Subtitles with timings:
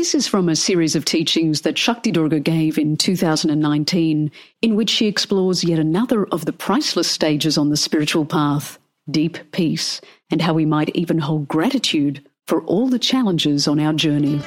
[0.00, 4.88] This is from a series of teachings that Shakti Durga gave in 2019, in which
[4.88, 8.78] she explores yet another of the priceless stages on the spiritual path
[9.10, 10.00] deep peace,
[10.30, 14.38] and how we might even hold gratitude for all the challenges on our journey.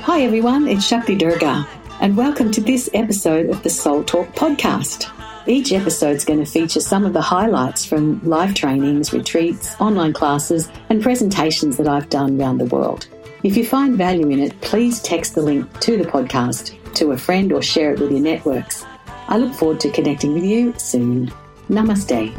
[0.00, 1.68] Hi everyone, it's Shakti Durga,
[2.00, 5.10] and welcome to this episode of the Soul Talk podcast.
[5.44, 10.12] Each episode is going to feature some of the highlights from live trainings, retreats, online
[10.12, 13.08] classes, and presentations that I've done around the world.
[13.42, 17.18] If you find value in it, please text the link to the podcast to a
[17.18, 18.86] friend or share it with your networks.
[19.26, 21.32] I look forward to connecting with you soon.
[21.68, 22.32] Namaste.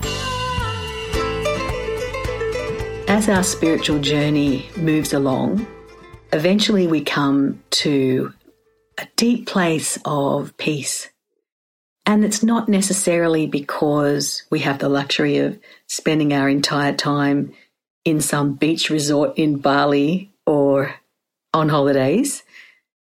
[3.09, 5.67] As our spiritual journey moves along,
[6.31, 8.31] eventually we come to
[8.97, 11.09] a deep place of peace
[12.05, 17.53] and it's not necessarily because we have the luxury of spending our entire time
[18.03, 20.95] in some beach resort in Bali or
[21.53, 22.43] on holidays.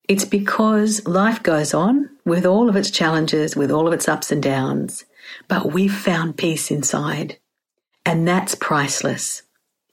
[0.08, 4.30] It's because life goes on with all of its challenges, with all of its ups
[4.30, 5.04] and downs,
[5.48, 7.38] but we've found peace inside.
[8.04, 9.42] And that's priceless.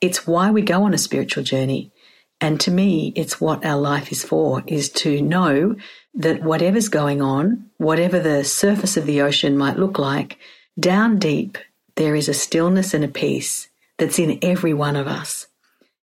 [0.02, 1.92] It's why we go on a spiritual journey.
[2.40, 5.76] And to me, it's what our life is for, is to know
[6.14, 10.38] that whatever's going on, whatever the surface of the ocean might look like,
[10.80, 11.58] down deep,
[11.96, 15.48] there is a stillness and a peace that's in every one of us.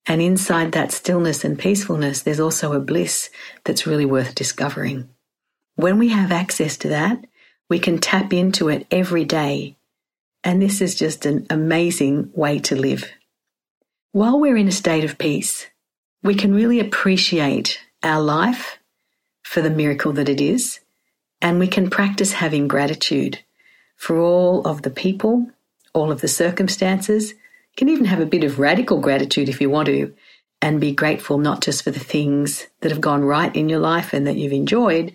[0.05, 3.29] And inside that stillness and peacefulness, there's also a bliss
[3.63, 5.09] that's really worth discovering.
[5.75, 7.25] When we have access to that,
[7.69, 9.77] we can tap into it every day.
[10.43, 13.09] And this is just an amazing way to live.
[14.11, 15.67] While we're in a state of peace,
[16.21, 18.79] we can really appreciate our life
[19.43, 20.79] for the miracle that it is,
[21.41, 23.39] and we can practice having gratitude
[23.95, 25.49] for all of the people,
[25.93, 27.31] all of the circumstances.
[27.31, 30.13] You can even have a bit of radical gratitude if you want to,
[30.61, 34.11] and be grateful not just for the things that have gone right in your life
[34.11, 35.13] and that you've enjoyed,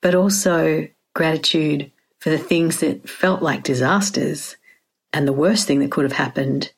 [0.00, 4.56] but also gratitude for the things that felt like disasters
[5.12, 6.72] and the worst thing that could have happened,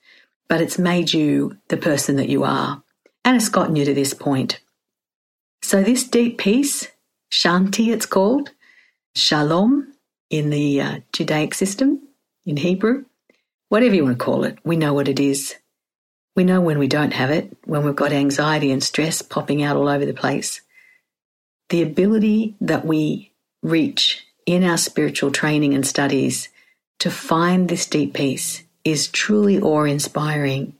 [0.49, 2.83] but it's made you the person that you are
[3.29, 4.59] and it's gotten you to this point.
[5.61, 6.89] So, this deep peace,
[7.31, 8.53] Shanti it's called,
[9.15, 9.93] Shalom
[10.31, 12.09] in the uh, Judaic system,
[12.47, 13.05] in Hebrew,
[13.69, 15.57] whatever you want to call it, we know what it is.
[16.37, 19.77] We know when we don't have it, when we've got anxiety and stress popping out
[19.77, 20.63] all over the place.
[21.69, 26.49] The ability that we reach in our spiritual training and studies
[27.01, 30.78] to find this deep peace is truly awe inspiring.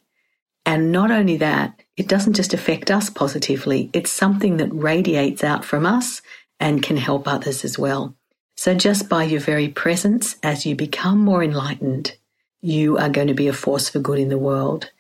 [0.69, 5.65] And not only that, it doesn't just affect us positively, it's something that radiates out
[5.65, 6.21] from us
[6.61, 8.15] and can help others as well.
[8.55, 12.13] So, just by your very presence, as you become more enlightened,
[12.61, 14.91] you are going to be a force for good in the world,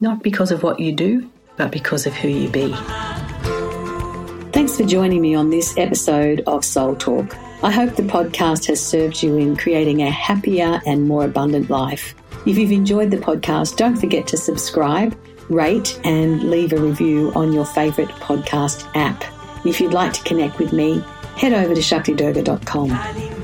[0.00, 2.72] not because of what you do, but because of who you be.
[4.52, 7.36] Thanks for joining me on this episode of Soul Talk.
[7.62, 12.14] I hope the podcast has served you in creating a happier and more abundant life.
[12.48, 15.14] If you've enjoyed the podcast, don't forget to subscribe
[15.48, 19.24] rate, and leave a review on your favourite podcast app.
[19.64, 21.04] If you'd like to connect with me,
[21.36, 23.37] head over to shaktidurga.com.